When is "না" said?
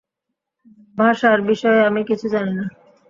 2.53-2.65